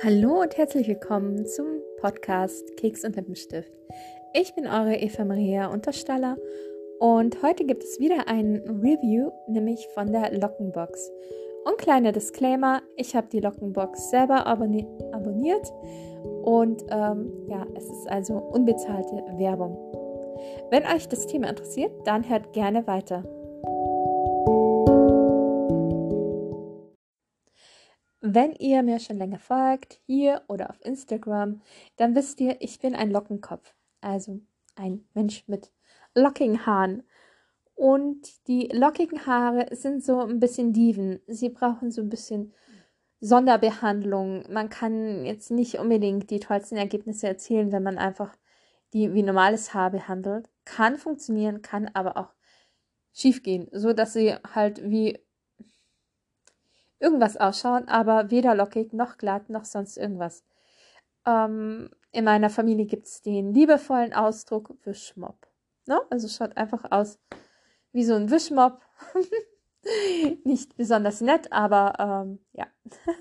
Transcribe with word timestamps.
Hallo 0.00 0.42
und 0.42 0.56
herzlich 0.56 0.86
willkommen 0.86 1.44
zum 1.44 1.66
Podcast 2.00 2.76
Keks 2.76 3.04
und 3.04 3.16
Lippenstift. 3.16 3.72
Ich 4.32 4.54
bin 4.54 4.68
eure 4.68 4.94
Eva 4.94 5.24
Maria 5.24 5.66
Unterstaller 5.66 6.36
und 7.00 7.42
heute 7.42 7.64
gibt 7.64 7.82
es 7.82 7.98
wieder 7.98 8.28
ein 8.28 8.62
Review, 8.80 9.32
nämlich 9.48 9.88
von 9.94 10.12
der 10.12 10.32
Lockenbox. 10.38 11.10
Und 11.64 11.78
kleiner 11.78 12.12
Disclaimer, 12.12 12.80
ich 12.94 13.16
habe 13.16 13.26
die 13.26 13.40
Lockenbox 13.40 14.10
selber 14.10 14.46
abonni 14.46 14.86
abonniert 15.10 15.68
und 16.44 16.84
ähm, 16.90 17.32
ja, 17.48 17.66
es 17.74 17.90
ist 17.90 18.08
also 18.08 18.34
unbezahlte 18.34 19.16
Werbung. 19.36 19.76
Wenn 20.70 20.84
euch 20.84 21.08
das 21.08 21.26
Thema 21.26 21.48
interessiert, 21.48 21.90
dann 22.04 22.28
hört 22.28 22.52
gerne 22.52 22.86
weiter. 22.86 23.24
Wenn 28.30 28.52
ihr 28.52 28.82
mir 28.82 29.00
schon 29.00 29.16
länger 29.16 29.38
folgt, 29.38 30.00
hier 30.04 30.42
oder 30.48 30.68
auf 30.68 30.84
Instagram, 30.84 31.62
dann 31.96 32.14
wisst 32.14 32.40
ihr, 32.40 32.60
ich 32.60 32.78
bin 32.78 32.94
ein 32.94 33.10
Lockenkopf, 33.10 33.74
also 34.02 34.40
ein 34.76 35.06
Mensch 35.14 35.44
mit 35.46 35.72
lockigen 36.14 36.66
Haaren. 36.66 37.04
Und 37.74 38.46
die 38.46 38.68
lockigen 38.70 39.24
Haare 39.24 39.74
sind 39.74 40.04
so 40.04 40.20
ein 40.20 40.40
bisschen 40.40 40.74
Diven. 40.74 41.20
Sie 41.26 41.48
brauchen 41.48 41.90
so 41.90 42.02
ein 42.02 42.10
bisschen 42.10 42.52
Sonderbehandlung. 43.20 44.44
Man 44.52 44.68
kann 44.68 45.24
jetzt 45.24 45.50
nicht 45.50 45.78
unbedingt 45.78 46.28
die 46.28 46.40
tollsten 46.40 46.76
Ergebnisse 46.76 47.28
erzielen, 47.28 47.72
wenn 47.72 47.82
man 47.82 47.96
einfach 47.96 48.36
die 48.92 49.14
wie 49.14 49.22
normales 49.22 49.72
Haar 49.72 49.90
behandelt. 49.90 50.50
Kann 50.66 50.98
funktionieren, 50.98 51.62
kann 51.62 51.90
aber 51.94 52.18
auch 52.18 52.34
schiefgehen, 53.14 53.68
so 53.72 53.94
dass 53.94 54.12
sie 54.12 54.34
halt 54.54 54.82
wie 54.82 55.18
irgendwas 57.00 57.36
ausschauen, 57.36 57.88
aber 57.88 58.30
weder 58.30 58.54
lockig 58.54 58.92
noch 58.92 59.18
glatt 59.18 59.48
noch 59.50 59.64
sonst 59.64 59.96
irgendwas. 59.96 60.44
Ähm, 61.26 61.90
in 62.12 62.24
meiner 62.24 62.50
Familie 62.50 62.86
gibt 62.86 63.06
es 63.06 63.22
den 63.22 63.52
liebevollen 63.52 64.12
Ausdruck 64.12 64.74
Wischmopp. 64.84 65.46
Ne? 65.86 66.00
Also 66.10 66.28
schaut 66.28 66.56
einfach 66.56 66.90
aus 66.90 67.18
wie 67.92 68.04
so 68.04 68.14
ein 68.14 68.30
Wischmopp. 68.30 68.80
Nicht 70.44 70.76
besonders 70.76 71.20
nett, 71.20 71.52
aber 71.52 71.94
ähm, 71.98 72.38
ja. 72.52 72.66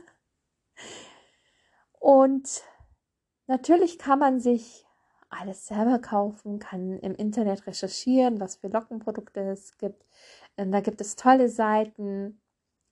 Und 1.99 2.63
natürlich 3.47 3.99
kann 3.99 4.19
man 4.19 4.39
sich 4.39 4.85
alles 5.29 5.67
selber 5.67 5.99
kaufen, 5.99 6.59
kann 6.59 6.99
im 6.99 7.15
Internet 7.15 7.67
recherchieren, 7.67 8.39
was 8.39 8.57
für 8.57 8.69
Lockenprodukte 8.69 9.41
es 9.41 9.77
gibt. 9.77 10.05
Und 10.55 10.71
da 10.71 10.79
gibt 10.79 11.01
es 11.01 11.15
tolle 11.15 11.49
Seiten, 11.49 12.39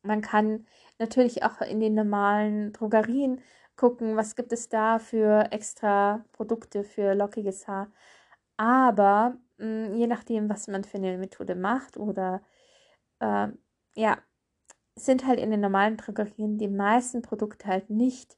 man 0.05 0.21
kann 0.21 0.65
natürlich 0.99 1.43
auch 1.43 1.61
in 1.61 1.79
den 1.79 1.95
normalen 1.95 2.73
Drogerien 2.73 3.41
gucken, 3.75 4.15
was 4.17 4.35
gibt 4.35 4.53
es 4.53 4.69
da 4.69 4.99
für 4.99 5.51
extra 5.51 6.25
Produkte 6.33 6.83
für 6.83 7.13
lockiges 7.15 7.67
Haar. 7.67 7.91
Aber 8.57 9.37
mh, 9.57 9.87
hm, 9.87 9.95
je 9.95 10.07
nachdem, 10.07 10.49
was 10.49 10.67
man 10.67 10.83
für 10.83 10.97
eine 10.97 11.17
Methode 11.17 11.55
macht 11.55 11.97
oder 11.97 12.41
äh, 13.19 13.47
ja, 13.95 14.17
sind 14.95 15.25
halt 15.27 15.39
in 15.39 15.51
den 15.51 15.61
normalen 15.61 15.97
Drogerien 15.97 16.57
die 16.57 16.67
meisten 16.69 17.21
Produkte 17.21 17.67
halt 17.67 17.89
nicht 17.89 18.37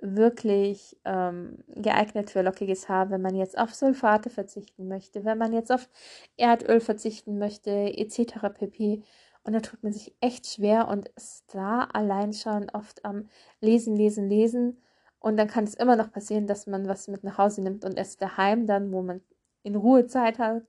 wirklich 0.00 0.96
ähm, 1.04 1.58
geeignet 1.68 2.30
für 2.30 2.42
lockiges 2.42 2.88
Haar, 2.88 3.10
wenn 3.10 3.22
man 3.22 3.34
jetzt 3.34 3.58
auf 3.58 3.74
Sulfate 3.74 4.30
verzichten 4.30 4.88
möchte, 4.88 5.24
wenn 5.24 5.38
man 5.38 5.52
jetzt 5.52 5.72
auf 5.72 5.88
Erdöl 6.36 6.80
verzichten 6.80 7.38
möchte, 7.38 7.70
etc. 7.70 8.48
pp. 8.54 9.02
Und 9.48 9.54
da 9.54 9.60
tut 9.60 9.82
man 9.82 9.94
sich 9.94 10.14
echt 10.20 10.46
schwer 10.46 10.88
und 10.88 11.08
ist 11.16 11.54
da 11.54 11.84
allein 11.94 12.34
schon 12.34 12.68
oft 12.68 13.02
am 13.06 13.30
Lesen, 13.62 13.96
Lesen, 13.96 14.28
Lesen. 14.28 14.76
Und 15.20 15.38
dann 15.38 15.48
kann 15.48 15.64
es 15.64 15.72
immer 15.72 15.96
noch 15.96 16.12
passieren, 16.12 16.46
dass 16.46 16.66
man 16.66 16.86
was 16.86 17.08
mit 17.08 17.24
nach 17.24 17.38
Hause 17.38 17.62
nimmt 17.62 17.82
und 17.86 17.96
erst 17.96 18.20
daheim 18.20 18.66
dann, 18.66 18.92
wo 18.92 19.00
man 19.00 19.22
in 19.62 19.74
Ruhe 19.74 20.06
Zeit 20.06 20.38
hat, 20.38 20.64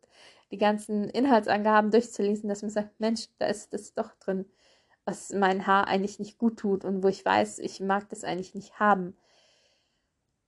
die 0.49 0.57
ganzen 0.57 1.09
Inhaltsangaben 1.09 1.91
durchzulesen, 1.91 2.47
dass 2.47 2.61
man 2.61 2.71
sagt, 2.71 2.97
Mensch, 3.01 3.27
da 3.37 3.47
ist 3.47 3.73
das 3.73 3.93
doch 3.95 4.15
drin, 4.15 4.45
was 5.03 5.33
mein 5.33 5.67
Haar 5.67 5.89
eigentlich 5.89 6.17
nicht 6.17 6.37
gut 6.37 6.57
tut 6.57 6.85
und 6.85 7.03
wo 7.03 7.09
ich 7.09 7.25
weiß, 7.25 7.59
ich 7.59 7.81
mag 7.81 8.07
das 8.07 8.23
eigentlich 8.23 8.55
nicht 8.55 8.79
haben. 8.79 9.17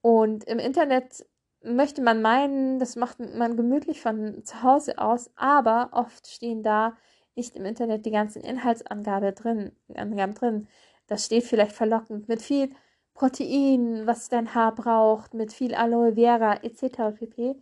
Und 0.00 0.44
im 0.44 0.58
Internet 0.58 1.26
möchte 1.62 2.00
man 2.00 2.22
meinen, 2.22 2.78
das 2.78 2.96
macht 2.96 3.18
man 3.20 3.58
gemütlich 3.58 4.00
von 4.00 4.42
zu 4.42 4.62
Hause 4.62 4.96
aus, 4.96 5.30
aber 5.36 5.90
oft 5.92 6.26
stehen 6.28 6.62
da 6.62 6.96
nicht 7.34 7.56
im 7.56 7.64
Internet 7.64 8.04
die 8.06 8.10
ganzen 8.10 8.42
Inhaltsangaben 8.42 9.34
drin, 9.34 9.72
Angaben 9.94 10.34
drin. 10.34 10.68
Das 11.06 11.26
steht 11.26 11.44
vielleicht 11.44 11.72
verlockend 11.72 12.28
mit 12.28 12.42
viel 12.42 12.74
Protein, 13.14 14.06
was 14.06 14.28
dein 14.28 14.54
Haar 14.54 14.74
braucht, 14.74 15.34
mit 15.34 15.52
viel 15.52 15.74
Aloe 15.74 16.14
Vera 16.14 16.54
etc. 16.62 17.16
pp. 17.18 17.56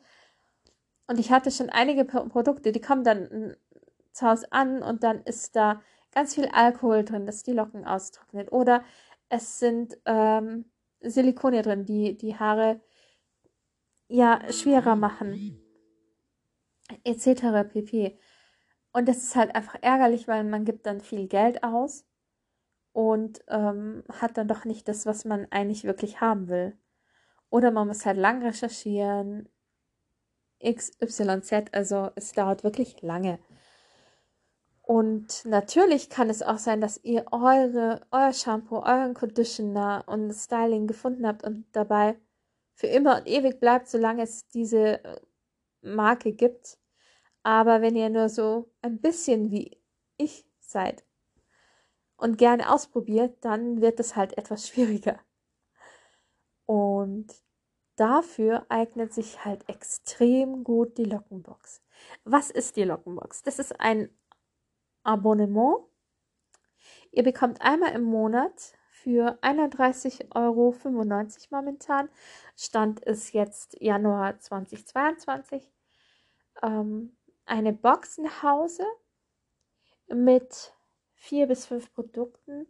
Und 1.07 1.19
ich 1.19 1.33
hatte 1.33 1.51
schon 1.51 1.71
einige 1.71 2.05
Produkte, 2.05 2.73
die 2.73 2.81
kommen 2.81 3.05
dann 3.05 3.57
zu 4.13 4.27
Hause 4.27 4.47
an 4.53 4.83
und 4.83 5.03
dann 5.03 5.23
ist 5.23 5.57
da 5.57 5.83
ganz 6.13 6.35
viel 6.35 6.47
Alkohol 6.47 7.05
drin, 7.05 7.27
das 7.27 7.43
die 7.43 7.53
Locken 7.53 7.85
austrocknet. 7.85 8.53
Oder 8.53 8.85
es 9.29 9.59
sind 9.59 9.99
ähm, 10.07 10.67
Silikone 11.01 11.63
drin, 11.63 11.85
die 11.85 12.17
die 12.17 12.37
Haare 12.37 12.81
ja 14.09 14.41
schwerer 14.53 14.97
machen 14.97 15.61
etc. 17.05 17.65
pp. 17.73 18.19
Und 18.93 19.09
das 19.09 19.19
ist 19.19 19.37
halt 19.37 19.55
einfach 19.55 19.77
ärgerlich, 19.83 20.27
weil 20.29 20.45
man 20.45 20.65
gibt 20.65 20.87
dann 20.87 21.01
viel 21.01 21.29
Geld 21.29 21.63
aus 21.63 22.05
und 22.93 23.41
ähm, 23.49 24.05
hat 24.21 24.37
dann 24.37 24.49
doch 24.49 24.65
nicht 24.65 24.89
das, 24.89 25.07
was 25.07 25.25
man 25.25 25.47
eigentlich 25.51 25.85
wirklich 25.85 26.21
haben 26.21 26.49
will. 26.49 26.77
Oder 27.51 27.71
man 27.71 27.89
muss 27.89 28.07
halt 28.07 28.17
lang 28.17 28.43
recherchieren. 28.43 29.49
X, 30.59 30.93
Y, 31.01 31.43
Z, 31.43 31.73
also 31.75 32.11
es 32.17 32.33
dauert 32.33 32.65
wirklich 32.65 33.01
lange. 33.03 33.39
Und 34.83 35.45
natürlich 35.45 36.11
kann 36.11 36.29
es 36.29 36.43
auch 36.43 36.59
sein, 36.59 36.81
dass 36.81 36.99
ihr 37.05 37.27
eure, 37.31 38.01
euer 38.11 38.33
Shampoo, 38.33 38.79
euren 38.79 39.15
Conditioner 39.15 40.03
und 40.09 40.33
Styling 40.33 40.89
gefunden 40.89 41.29
habt 41.29 41.45
und 41.45 41.65
dabei 41.71 42.19
für 42.75 42.89
immer 42.89 43.19
und 43.19 43.29
ewig 43.29 43.61
bleibt, 43.61 43.87
solange 43.89 44.23
es 44.25 44.49
diese 44.49 45.05
äh, 45.05 45.21
Marke 45.83 46.33
gibt. 46.33 46.80
Aber 47.43 47.81
wenn 47.81 47.97
ihr 47.97 48.11
nur 48.11 48.29
so 48.29 48.71
ein 48.83 49.01
bisschen 49.01 49.51
wie 49.51 49.81
ich 50.17 50.47
seid 50.61 51.05
und 52.17 52.39
gerne 52.39 52.71
ausprobiert, 52.71 53.45
dann 53.45 53.81
wird 53.81 53.99
es 54.01 54.17
halt 54.17 54.37
etwas 54.37 54.69
schwieriger. 54.69 55.19
Und 56.67 57.35
dafür 57.97 58.67
eignet 58.69 59.13
sich 59.13 59.45
halt 59.45 59.69
extrem 59.69 60.65
gut 60.65 60.99
die 60.99 61.05
Lockenbox. 61.05 61.83
Was 62.25 62.51
ist 62.51 62.77
die 62.77 62.85
Lockenbox? 62.85 63.43
Das 63.43 63.59
ist 63.59 63.81
ein 63.81 64.09
Abonnement. 65.03 65.85
Ihr 67.13 67.25
bekommt 67.25 67.61
einmal 67.61 67.93
im 67.93 68.05
Monat 68.05 68.75
für 68.91 69.39
31,95 69.43 70.35
Euro 70.35 70.75
momentan. 71.51 72.09
Stand 72.57 73.01
ist 73.01 73.33
jetzt 73.33 73.77
Januar 73.81 74.39
2022. 74.39 75.69
Ähm, 76.63 77.17
eine 77.51 77.73
Box 77.73 78.19
nach 78.19 78.45
Hause 78.45 78.85
mit 80.07 80.73
vier 81.15 81.49
bis 81.49 81.67
fünf 81.67 81.93
Produkten 81.93 82.67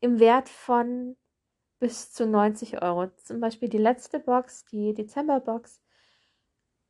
im 0.00 0.18
Wert 0.18 0.48
von 0.48 1.16
bis 1.78 2.10
zu 2.12 2.26
90 2.26 2.82
Euro. 2.82 3.08
Zum 3.16 3.40
Beispiel 3.40 3.68
die 3.68 3.78
letzte 3.78 4.18
Box, 4.20 4.64
die 4.64 4.94
Dezember-Box, 4.94 5.82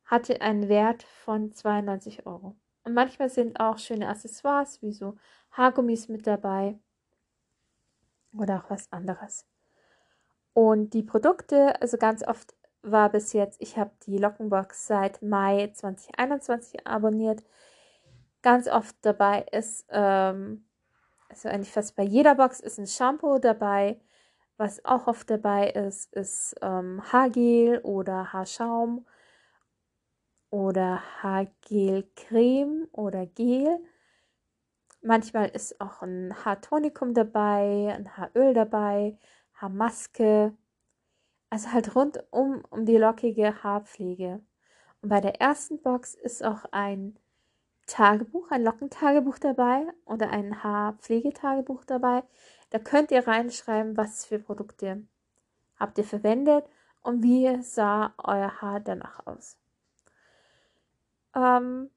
hatte 0.05 0.39
einen 0.41 0.69
Wert 0.69 1.03
von 1.03 1.51
92 1.51 2.25
Euro. 2.25 2.55
Und 2.83 2.93
manchmal 2.93 3.29
sind 3.29 3.59
auch 3.59 3.77
schöne 3.77 4.07
Accessoires 4.07 4.81
wie 4.81 4.93
so 4.93 5.17
Haargummis 5.51 6.07
mit 6.07 6.25
dabei 6.25 6.79
oder 8.31 8.63
auch 8.63 8.69
was 8.69 8.89
anderes. 8.93 9.45
Und 10.53 10.93
die 10.93 11.03
Produkte, 11.03 11.81
also 11.81 11.97
ganz 11.97 12.25
oft 12.25 12.55
war 12.91 13.09
bis 13.09 13.33
jetzt, 13.33 13.61
ich 13.61 13.77
habe 13.77 13.91
die 14.05 14.17
Lockenbox 14.17 14.87
seit 14.87 15.21
Mai 15.21 15.71
2021 15.73 16.87
abonniert. 16.87 17.43
Ganz 18.41 18.67
oft 18.67 18.95
dabei 19.01 19.45
ist, 19.51 19.85
ähm, 19.89 20.65
also 21.29 21.49
eigentlich 21.49 21.71
fast 21.71 21.95
bei 21.95 22.03
jeder 22.03 22.35
Box 22.35 22.59
ist 22.59 22.77
ein 22.77 22.87
Shampoo 22.87 23.39
dabei. 23.39 23.99
Was 24.57 24.85
auch 24.85 25.07
oft 25.07 25.29
dabei 25.29 25.69
ist, 25.71 26.13
ist 26.13 26.55
ähm, 26.61 27.01
Haargel 27.11 27.79
oder 27.79 28.31
Haarschaum 28.31 29.05
oder 30.49 31.01
Haargelcreme 31.21 32.87
oder 32.91 33.25
Gel. 33.25 33.79
Manchmal 35.01 35.49
ist 35.49 35.81
auch 35.81 36.01
ein 36.01 36.33
Haartonikum 36.45 37.13
dabei, 37.13 37.93
ein 37.93 38.15
Haaröl 38.15 38.53
dabei, 38.53 39.17
Haarmaske 39.55 40.53
also 41.55 41.71
halt 41.71 41.95
rundum 41.95 42.65
um 42.69 42.85
die 42.85 42.97
lockige 42.97 43.63
Haarpflege. 43.63 44.41
Und 45.01 45.09
bei 45.09 45.21
der 45.21 45.39
ersten 45.39 45.81
Box 45.81 46.13
ist 46.13 46.43
auch 46.43 46.65
ein 46.71 47.17
Tagebuch, 47.87 48.51
ein 48.51 48.63
Lockentagebuch 48.63 49.37
dabei 49.39 49.85
oder 50.03 50.31
ein 50.31 50.63
Haarpflegetagebuch 50.63 51.85
dabei. 51.85 52.23
Da 52.71 52.79
könnt 52.79 53.11
ihr 53.11 53.25
reinschreiben, 53.25 53.95
was 53.95 54.25
für 54.25 54.37
Produkte 54.37 55.07
habt 55.77 55.97
ihr 55.97 56.03
verwendet 56.03 56.65
und 57.01 57.23
wie 57.23 57.61
sah 57.61 58.13
euer 58.17 58.61
Haar 58.61 58.81
danach 58.81 59.25
aus? 59.25 59.57
Ähm, 61.35 61.89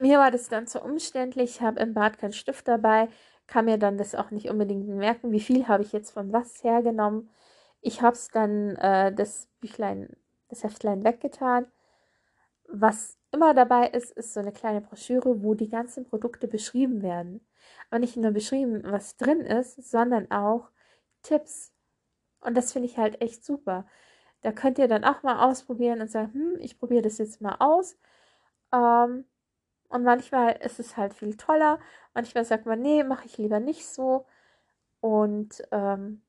mir 0.00 0.18
war 0.18 0.32
das 0.32 0.48
dann 0.48 0.66
zu 0.66 0.80
umständlich, 0.80 1.50
ich 1.50 1.60
habe 1.60 1.78
im 1.78 1.94
Bad 1.94 2.18
keinen 2.18 2.32
Stift 2.32 2.66
dabei, 2.66 3.08
kann 3.46 3.66
mir 3.66 3.78
dann 3.78 3.98
das 3.98 4.16
auch 4.16 4.32
nicht 4.32 4.50
unbedingt 4.50 4.88
merken, 4.88 5.30
wie 5.30 5.40
viel 5.40 5.68
habe 5.68 5.84
ich 5.84 5.92
jetzt 5.92 6.10
von 6.10 6.32
was 6.32 6.64
hergenommen. 6.64 7.30
Ich 7.80 8.02
habe 8.02 8.14
es 8.14 8.28
dann 8.28 8.76
äh, 8.76 9.12
das 9.12 9.48
Büchlein, 9.60 10.16
das 10.48 10.64
Heftlein 10.64 11.04
weggetan. 11.04 11.66
Was 12.68 13.18
immer 13.32 13.54
dabei 13.54 13.88
ist, 13.88 14.12
ist 14.12 14.34
so 14.34 14.40
eine 14.40 14.52
kleine 14.52 14.80
Broschüre, 14.80 15.42
wo 15.42 15.54
die 15.54 15.68
ganzen 15.70 16.04
Produkte 16.04 16.48
beschrieben 16.48 17.02
werden. 17.02 17.46
Aber 17.90 17.98
nicht 17.98 18.16
nur 18.16 18.32
beschrieben, 18.32 18.82
was 18.84 19.16
drin 19.16 19.40
ist, 19.40 19.90
sondern 19.90 20.30
auch 20.30 20.70
Tipps. 21.22 21.72
Und 22.40 22.56
das 22.56 22.72
finde 22.72 22.88
ich 22.88 22.98
halt 22.98 23.20
echt 23.22 23.44
super. 23.44 23.86
Da 24.42 24.52
könnt 24.52 24.78
ihr 24.78 24.88
dann 24.88 25.04
auch 25.04 25.22
mal 25.22 25.48
ausprobieren 25.48 26.00
und 26.00 26.10
sagen, 26.10 26.32
hm, 26.34 26.56
ich 26.60 26.78
probiere 26.78 27.02
das 27.02 27.18
jetzt 27.18 27.40
mal 27.40 27.56
aus. 27.60 27.98
Ähm, 28.72 29.26
und 29.88 30.04
manchmal 30.04 30.56
ist 30.58 30.80
es 30.80 30.96
halt 30.96 31.14
viel 31.14 31.36
toller. 31.36 31.80
Manchmal 32.14 32.44
sagt 32.44 32.66
man, 32.66 32.80
nee, 32.82 33.04
mache 33.04 33.26
ich 33.26 33.38
lieber 33.38 33.60
nicht 33.60 33.86
so. 33.86 34.26
Und 35.00 35.62
ähm, 35.72 36.22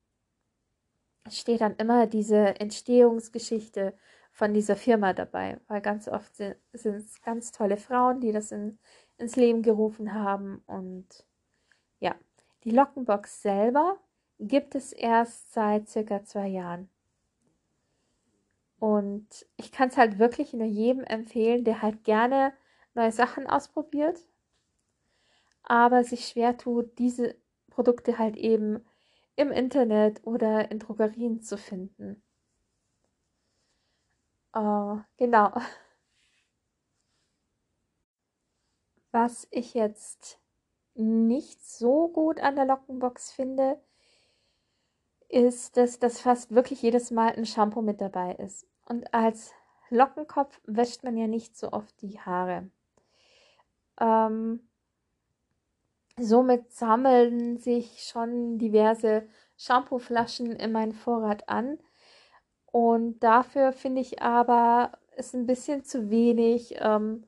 steht 1.31 1.61
dann 1.61 1.75
immer 1.77 2.07
diese 2.07 2.59
Entstehungsgeschichte 2.59 3.93
von 4.31 4.53
dieser 4.53 4.75
Firma 4.75 5.13
dabei, 5.13 5.59
weil 5.67 5.81
ganz 5.81 6.07
oft 6.07 6.35
sind 6.35 6.55
es 6.73 7.21
ganz 7.21 7.51
tolle 7.51 7.77
Frauen, 7.77 8.21
die 8.21 8.31
das 8.31 8.51
in, 8.51 8.79
ins 9.17 9.35
Leben 9.35 9.61
gerufen 9.61 10.13
haben. 10.13 10.63
Und 10.65 11.07
ja, 11.99 12.15
die 12.63 12.71
Lockenbox 12.71 13.41
selber 13.41 13.97
gibt 14.39 14.75
es 14.75 14.93
erst 14.93 15.53
seit 15.53 15.89
circa 15.89 16.23
zwei 16.23 16.47
Jahren. 16.47 16.89
Und 18.79 19.45
ich 19.57 19.71
kann 19.71 19.89
es 19.89 19.97
halt 19.97 20.19
wirklich 20.19 20.53
nur 20.53 20.67
jedem 20.67 21.03
empfehlen, 21.03 21.65
der 21.65 21.81
halt 21.81 22.05
gerne 22.05 22.53
neue 22.93 23.11
Sachen 23.11 23.45
ausprobiert, 23.45 24.25
aber 25.63 26.03
sich 26.03 26.27
schwer 26.27 26.57
tut, 26.57 26.97
diese 26.97 27.35
Produkte 27.69 28.17
halt 28.17 28.37
eben 28.37 28.85
im 29.39 29.51
Internet 29.53 30.21
oder 30.25 30.69
in 30.69 30.79
Drogerien 30.79 31.41
zu 31.41 31.57
finden. 31.57 32.21
Uh, 34.53 34.99
genau. 35.15 35.53
Was 39.11 39.47
ich 39.51 39.73
jetzt 39.73 40.39
nicht 40.93 41.65
so 41.65 42.09
gut 42.09 42.41
an 42.41 42.57
der 42.57 42.65
Lockenbox 42.65 43.31
finde, 43.31 43.79
ist, 45.29 45.77
dass 45.77 45.99
das 45.99 46.19
fast 46.19 46.53
wirklich 46.53 46.81
jedes 46.81 47.09
Mal 47.09 47.31
ein 47.31 47.45
Shampoo 47.45 47.81
mit 47.81 48.01
dabei 48.01 48.33
ist. 48.35 48.67
Und 48.87 49.13
als 49.13 49.53
Lockenkopf 49.89 50.59
wäscht 50.65 51.03
man 51.03 51.15
ja 51.15 51.27
nicht 51.27 51.55
so 51.57 51.71
oft 51.71 52.01
die 52.01 52.19
Haare. 52.19 52.69
Ähm, 54.01 54.68
somit 56.21 56.71
sammeln 56.71 57.57
sich 57.57 58.03
schon 58.03 58.57
diverse 58.57 59.27
Shampooflaschen 59.57 60.51
in 60.55 60.71
meinen 60.71 60.93
Vorrat 60.93 61.49
an. 61.49 61.79
Und 62.67 63.19
dafür 63.21 63.73
finde 63.73 64.01
ich 64.01 64.21
aber, 64.21 64.93
ist 65.17 65.33
ein 65.35 65.47
bisschen 65.47 65.83
zu 65.83 66.09
wenig 66.09 66.75
ähm, 66.79 67.25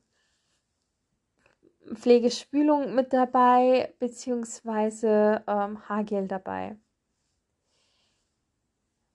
Pflegespülung 1.94 2.96
mit 2.96 3.14
dabei, 3.14 3.94
beziehungsweise 4.00 5.44
ähm, 5.48 5.88
Haargel 5.90 6.28
dabei. 6.28 6.78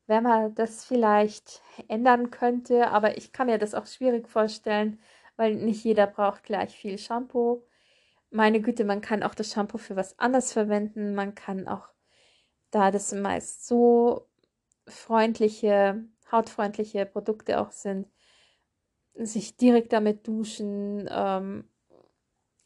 Wenn 0.06 0.22
man 0.22 0.55
das 0.55 0.84
vielleicht 0.84 1.62
ändern 1.88 2.31
könnte, 2.31 2.88
aber 2.88 3.17
ich 3.17 3.32
kann 3.32 3.46
mir 3.46 3.58
das 3.58 3.75
auch 3.75 3.87
schwierig 3.87 4.29
vorstellen, 4.29 5.00
weil 5.37 5.55
nicht 5.56 5.84
jeder 5.84 6.06
braucht 6.06 6.44
gleich 6.44 6.76
viel 6.76 6.99
Shampoo. 6.99 7.62
Meine 8.36 8.60
Güte, 8.60 8.84
man 8.84 9.00
kann 9.00 9.22
auch 9.22 9.34
das 9.34 9.50
Shampoo 9.50 9.78
für 9.78 9.96
was 9.96 10.18
anderes 10.18 10.52
verwenden. 10.52 11.14
Man 11.14 11.34
kann 11.34 11.66
auch, 11.66 11.88
da 12.70 12.90
das 12.90 13.14
meist 13.14 13.66
so 13.66 14.28
freundliche, 14.86 16.04
hautfreundliche 16.30 17.06
Produkte 17.06 17.58
auch 17.58 17.70
sind, 17.70 18.06
sich 19.14 19.56
direkt 19.56 19.94
damit 19.94 20.28
duschen 20.28 21.08
ähm, 21.10 21.64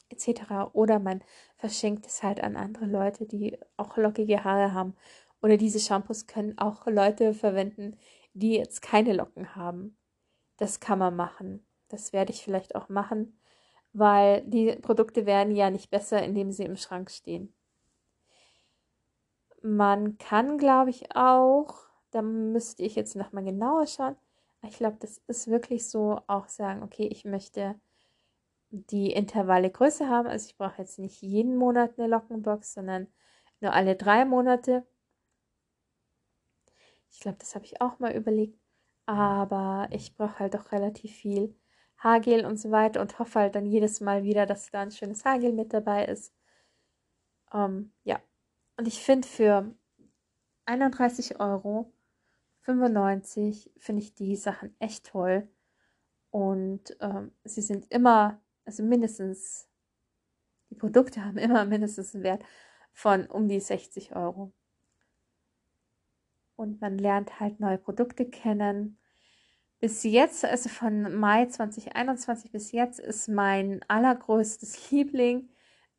etc. 0.09 0.73
Oder 0.73 0.99
man 0.99 1.23
verschenkt 1.55 2.05
es 2.05 2.21
halt 2.21 2.43
an 2.43 2.57
andere 2.57 2.85
Leute, 2.85 3.25
die 3.25 3.57
auch 3.77 3.95
lockige 3.95 4.43
Haare 4.43 4.73
haben. 4.73 4.97
Oder 5.41 5.55
diese 5.55 5.79
Shampoos 5.79 6.27
können 6.27 6.57
auch 6.57 6.85
Leute 6.87 7.33
verwenden, 7.33 7.97
die 8.33 8.55
jetzt 8.57 8.81
keine 8.81 9.13
Locken 9.13 9.55
haben. 9.55 9.97
Das 10.57 10.81
kann 10.81 10.99
man 10.99 11.15
machen. 11.15 11.65
Das 11.87 12.11
werde 12.11 12.33
ich 12.33 12.43
vielleicht 12.43 12.75
auch 12.75 12.89
machen, 12.89 13.40
weil 13.93 14.41
die 14.45 14.75
Produkte 14.77 15.25
werden 15.25 15.55
ja 15.55 15.69
nicht 15.69 15.89
besser, 15.89 16.23
indem 16.23 16.51
sie 16.51 16.63
im 16.63 16.77
Schrank 16.77 17.11
stehen. 17.11 17.53
Man 19.61 20.17
kann, 20.17 20.57
glaube 20.57 20.89
ich, 20.89 21.15
auch, 21.15 21.75
da 22.11 22.21
müsste 22.21 22.83
ich 22.83 22.95
jetzt 22.95 23.15
nochmal 23.15 23.43
genauer 23.43 23.87
schauen, 23.87 24.15
ich 24.63 24.77
glaube, 24.77 24.97
das 24.99 25.17
ist 25.27 25.47
wirklich 25.47 25.89
so, 25.89 26.21
auch 26.27 26.47
sagen, 26.47 26.83
okay, 26.83 27.07
ich 27.07 27.25
möchte 27.25 27.79
die 28.71 29.11
Intervalle 29.11 29.69
größer 29.69 30.07
haben. 30.09 30.27
Also 30.27 30.47
ich 30.47 30.57
brauche 30.57 30.81
jetzt 30.81 30.99
nicht 30.99 31.21
jeden 31.21 31.57
Monat 31.57 31.97
eine 31.97 32.07
Lockenbox, 32.07 32.73
sondern 32.73 33.07
nur 33.59 33.73
alle 33.73 33.95
drei 33.95 34.25
Monate. 34.25 34.85
Ich 37.11 37.19
glaube, 37.19 37.37
das 37.39 37.55
habe 37.55 37.65
ich 37.65 37.81
auch 37.81 37.99
mal 37.99 38.13
überlegt. 38.15 38.57
Aber 39.05 39.87
ich 39.91 40.15
brauche 40.15 40.39
halt 40.39 40.55
auch 40.55 40.71
relativ 40.71 41.11
viel 41.11 41.55
Haargel 42.01 42.45
und 42.45 42.57
so 42.57 42.71
weiter 42.71 42.99
und 43.01 43.19
hoffe 43.19 43.39
halt 43.39 43.55
dann 43.55 43.65
jedes 43.65 44.01
Mal 44.01 44.23
wieder, 44.23 44.45
dass 44.45 44.71
da 44.71 44.81
ein 44.81 44.91
schönes 44.91 45.23
Haargel 45.23 45.53
mit 45.53 45.71
dabei 45.71 46.05
ist. 46.05 46.33
Ähm, 47.53 47.91
ja, 48.03 48.19
und 48.77 48.87
ich 48.87 49.03
finde 49.03 49.27
für 49.27 49.75
31 50.65 51.39
Euro 51.39 51.93
95 52.61 53.71
finde 53.77 54.01
ich 54.01 54.15
die 54.15 54.35
Sachen 54.35 54.75
echt 54.79 55.07
toll. 55.07 55.47
Und 56.31 56.95
ähm, 57.01 57.31
sie 57.43 57.61
sind 57.61 57.91
immer, 57.91 58.41
also 58.65 58.83
mindestens, 58.83 59.67
die 60.69 60.75
Produkte 60.75 61.23
haben 61.23 61.37
immer 61.37 61.65
mindestens 61.65 62.15
einen 62.15 62.23
Wert 62.23 62.43
von 62.93 63.27
um 63.27 63.47
die 63.47 63.59
60 63.59 64.15
Euro. 64.15 64.51
Und 66.55 66.81
man 66.81 66.97
lernt 66.97 67.39
halt 67.39 67.59
neue 67.59 67.77
Produkte 67.77 68.29
kennen 68.29 69.00
bis 69.81 70.03
jetzt, 70.03 70.45
also 70.45 70.69
von 70.69 71.15
Mai 71.15 71.47
2021 71.47 72.51
bis 72.51 72.71
jetzt, 72.71 72.99
ist 72.99 73.27
mein 73.27 73.81
allergrößtes 73.87 74.91
Liebling 74.91 75.49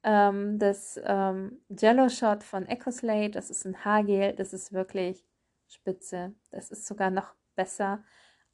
ähm, 0.05 0.59
das 0.59 1.01
ähm, 1.05 1.61
Jello 1.69 2.09
Shot 2.09 2.45
von 2.45 2.67
Ecoslate. 2.67 3.33
Das 3.33 3.51
ist 3.51 3.65
ein 3.65 3.85
Haargel, 3.85 4.35
das 4.35 4.53
ist 4.53 4.73
wirklich 4.73 5.25
spitze. 5.69 6.35
Das 6.51 6.71
ist 6.71 6.87
sogar 6.87 7.11
noch 7.11 7.35
besser 7.55 8.05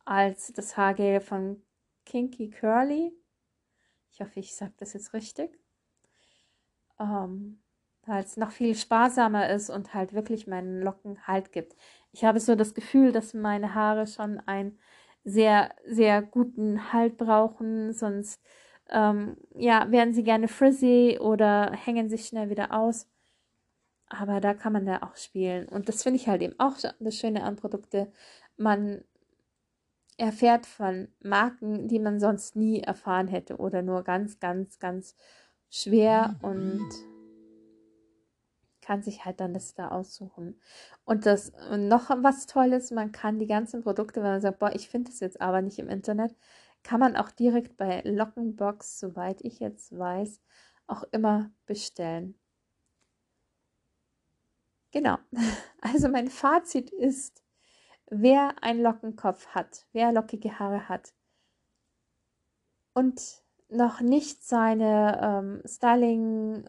als 0.04 0.52
das 0.54 0.76
Haargel 0.76 1.20
von 1.20 1.62
Kinky 2.06 2.50
Curly. 2.50 3.12
Ich 4.12 4.20
hoffe, 4.20 4.40
ich 4.40 4.56
sage 4.56 4.72
das 4.78 4.94
jetzt 4.94 5.12
richtig. 5.12 5.58
Ähm, 6.98 7.62
weil 8.06 8.24
es 8.24 8.38
noch 8.38 8.50
viel 8.50 8.74
sparsamer 8.74 9.50
ist 9.50 9.68
und 9.68 9.92
halt 9.92 10.14
wirklich 10.14 10.46
meinen 10.46 10.80
Locken 10.80 11.26
Halt 11.26 11.52
gibt. 11.52 11.76
Ich 12.12 12.24
habe 12.24 12.40
so 12.40 12.54
das 12.54 12.72
Gefühl, 12.72 13.12
dass 13.12 13.34
meine 13.34 13.74
Haare 13.74 14.06
schon 14.06 14.40
ein 14.46 14.78
sehr, 15.28 15.74
sehr 15.86 16.22
guten 16.22 16.92
Halt 16.92 17.16
brauchen, 17.16 17.92
sonst 17.92 18.40
ähm, 18.90 19.36
ja, 19.54 19.90
werden 19.90 20.14
sie 20.14 20.24
gerne 20.24 20.48
frizzy 20.48 21.18
oder 21.20 21.72
hängen 21.72 22.08
sich 22.08 22.26
schnell 22.26 22.50
wieder 22.50 22.72
aus. 22.72 23.06
Aber 24.06 24.40
da 24.40 24.54
kann 24.54 24.72
man 24.72 24.86
ja 24.86 25.02
auch 25.02 25.16
spielen. 25.16 25.68
Und 25.68 25.88
das 25.88 26.02
finde 26.02 26.18
ich 26.18 26.28
halt 26.28 26.40
eben 26.40 26.58
auch 26.58 26.76
das 26.98 27.14
Schöne 27.14 27.42
an 27.42 27.56
Produkte. 27.56 28.10
Man 28.56 29.04
erfährt 30.16 30.64
von 30.66 31.08
Marken, 31.20 31.88
die 31.88 31.98
man 31.98 32.18
sonst 32.18 32.56
nie 32.56 32.80
erfahren 32.80 33.28
hätte 33.28 33.58
oder 33.58 33.82
nur 33.82 34.02
ganz, 34.02 34.40
ganz, 34.40 34.78
ganz 34.78 35.14
schwer 35.68 36.36
und 36.40 36.88
kann 38.88 39.02
sich 39.02 39.26
halt 39.26 39.40
dann 39.40 39.52
das 39.52 39.74
da 39.74 39.88
aussuchen. 39.88 40.58
Und 41.04 41.26
das 41.26 41.52
und 41.70 41.88
noch 41.88 42.08
was 42.22 42.46
Tolles, 42.46 42.90
man 42.90 43.12
kann 43.12 43.38
die 43.38 43.46
ganzen 43.46 43.82
Produkte, 43.82 44.22
wenn 44.22 44.30
man 44.32 44.40
sagt, 44.40 44.60
boah, 44.60 44.72
ich 44.74 44.88
finde 44.88 45.10
es 45.10 45.20
jetzt 45.20 45.40
aber 45.42 45.60
nicht 45.60 45.78
im 45.78 45.90
Internet, 45.90 46.34
kann 46.82 46.98
man 47.00 47.14
auch 47.16 47.30
direkt 47.30 47.76
bei 47.76 48.00
Lockenbox, 48.02 48.98
soweit 48.98 49.42
ich 49.42 49.60
jetzt 49.60 49.96
weiß, 49.98 50.40
auch 50.86 51.04
immer 51.12 51.50
bestellen. 51.66 52.34
Genau. 54.92 55.18
Also 55.80 56.08
mein 56.08 56.28
Fazit 56.28 56.90
ist, 56.90 57.44
wer 58.10 58.62
einen 58.62 58.82
Lockenkopf 58.82 59.48
hat, 59.48 59.86
wer 59.92 60.12
lockige 60.12 60.58
Haare 60.58 60.88
hat 60.88 61.14
und 62.94 63.42
noch 63.68 64.00
nicht 64.00 64.42
seine 64.44 65.20
ähm, 65.22 65.62
Styling 65.66 66.68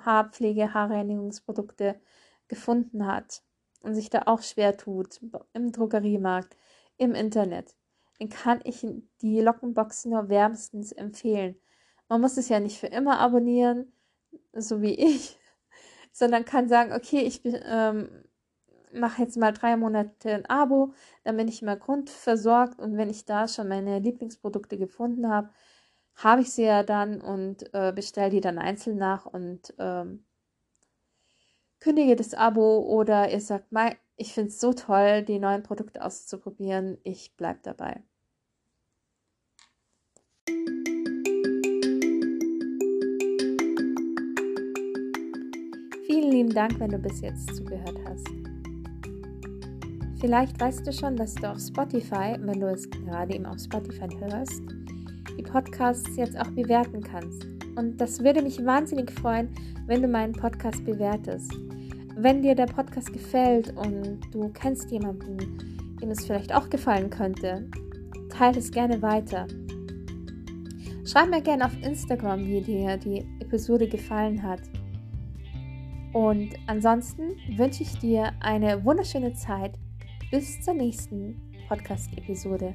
Haarpflege, 0.00 0.74
Haarreinigungsprodukte 0.74 2.00
gefunden 2.48 3.06
hat, 3.06 3.42
und 3.82 3.94
sich 3.94 4.10
da 4.10 4.22
auch 4.26 4.42
schwer 4.42 4.76
tut, 4.76 5.20
im 5.52 5.72
Drogeriemarkt, 5.72 6.56
im 6.96 7.14
Internet, 7.14 7.74
dann 8.18 8.28
kann 8.28 8.60
ich 8.64 8.84
die 9.22 9.40
Lockenbox 9.40 10.06
nur 10.06 10.28
wärmstens 10.28 10.92
empfehlen. 10.92 11.56
Man 12.08 12.20
muss 12.20 12.36
es 12.36 12.48
ja 12.48 12.58
nicht 12.58 12.78
für 12.78 12.88
immer 12.88 13.18
abonnieren, 13.20 13.92
so 14.52 14.82
wie 14.82 14.94
ich, 14.94 15.38
sondern 16.12 16.44
kann 16.44 16.68
sagen, 16.68 16.92
okay, 16.92 17.20
ich 17.20 17.42
ähm, 17.44 18.08
mache 18.92 19.22
jetzt 19.22 19.36
mal 19.36 19.52
drei 19.52 19.76
Monate 19.76 20.32
ein 20.32 20.46
Abo, 20.46 20.92
dann 21.22 21.36
bin 21.36 21.48
ich 21.48 21.62
immer 21.62 21.76
grundversorgt 21.76 22.80
und 22.80 22.96
wenn 22.96 23.10
ich 23.10 23.24
da 23.24 23.46
schon 23.46 23.68
meine 23.68 24.00
Lieblingsprodukte 24.00 24.78
gefunden 24.78 25.28
habe, 25.28 25.50
habe 26.18 26.42
ich 26.42 26.52
sie 26.52 26.64
ja 26.64 26.82
dann 26.82 27.20
und 27.20 27.72
äh, 27.72 27.92
bestelle 27.94 28.30
die 28.30 28.40
dann 28.40 28.58
einzeln 28.58 28.98
nach 28.98 29.24
und 29.26 29.72
ähm, 29.78 30.24
kündige 31.78 32.16
das 32.16 32.34
Abo 32.34 32.80
oder 32.80 33.30
ihr 33.30 33.40
sagt, 33.40 33.70
mal, 33.70 33.96
ich 34.16 34.34
finde 34.34 34.48
es 34.48 34.60
so 34.60 34.72
toll, 34.72 35.22
die 35.22 35.38
neuen 35.38 35.62
Produkte 35.62 36.04
auszuprobieren, 36.04 36.98
ich 37.04 37.36
bleibe 37.36 37.60
dabei. 37.62 38.02
Vielen 46.06 46.32
lieben 46.32 46.52
Dank, 46.52 46.80
wenn 46.80 46.90
du 46.90 46.98
bis 46.98 47.20
jetzt 47.20 47.54
zugehört 47.54 47.96
hast. 48.06 48.26
Vielleicht 50.20 50.60
weißt 50.60 50.84
du 50.84 50.92
schon, 50.92 51.14
dass 51.14 51.36
du 51.36 51.48
auf 51.48 51.60
Spotify, 51.60 52.36
wenn 52.40 52.58
du 52.58 52.66
es 52.66 52.90
gerade 52.90 53.34
eben 53.34 53.46
auf 53.46 53.60
Spotify 53.60 54.08
hörst, 54.18 54.62
die 55.36 55.42
Podcasts 55.42 56.16
jetzt 56.16 56.38
auch 56.38 56.50
bewerten 56.50 57.02
kannst. 57.02 57.46
Und 57.76 58.00
das 58.00 58.22
würde 58.22 58.42
mich 58.42 58.64
wahnsinnig 58.64 59.10
freuen, 59.10 59.48
wenn 59.86 60.02
du 60.02 60.08
meinen 60.08 60.32
Podcast 60.32 60.84
bewertest. 60.84 61.52
Wenn 62.16 62.42
dir 62.42 62.54
der 62.54 62.66
Podcast 62.66 63.12
gefällt 63.12 63.76
und 63.76 64.20
du 64.32 64.48
kennst 64.48 64.90
jemanden, 64.90 65.38
dem 66.00 66.10
es 66.10 66.24
vielleicht 66.24 66.54
auch 66.54 66.68
gefallen 66.68 67.10
könnte, 67.10 67.68
teile 68.30 68.58
es 68.58 68.70
gerne 68.70 69.00
weiter. 69.02 69.46
Schreib 71.04 71.30
mir 71.30 71.40
gerne 71.40 71.64
auf 71.64 71.82
Instagram, 71.82 72.44
wie 72.46 72.60
dir 72.60 72.96
die 72.96 73.24
Episode 73.40 73.88
gefallen 73.88 74.42
hat. 74.42 74.60
Und 76.12 76.50
ansonsten 76.66 77.36
wünsche 77.56 77.82
ich 77.82 77.98
dir 77.98 78.32
eine 78.40 78.84
wunderschöne 78.84 79.32
Zeit 79.34 79.78
bis 80.30 80.60
zur 80.60 80.74
nächsten 80.74 81.40
Podcast-Episode. 81.68 82.74